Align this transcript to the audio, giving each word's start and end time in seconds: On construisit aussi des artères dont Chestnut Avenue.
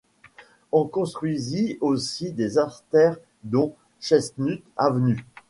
On 0.71 0.87
construisit 0.87 1.77
aussi 1.79 2.31
des 2.33 2.57
artères 2.57 3.17
dont 3.43 3.75
Chestnut 3.99 4.63
Avenue. 4.75 5.27